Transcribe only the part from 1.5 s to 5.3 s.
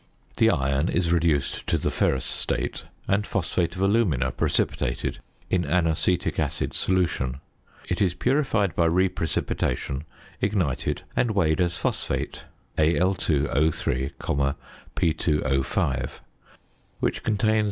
to the ferrous state and phosphate of alumina precipitated